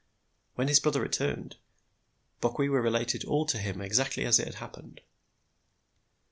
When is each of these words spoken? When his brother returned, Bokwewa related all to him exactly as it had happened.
When 0.55 0.67
his 0.67 0.79
brother 0.79 0.99
returned, 0.99 1.57
Bokwewa 2.41 2.81
related 2.81 3.23
all 3.23 3.45
to 3.45 3.59
him 3.59 3.81
exactly 3.81 4.25
as 4.25 4.39
it 4.39 4.45
had 4.45 4.55
happened. 4.55 5.01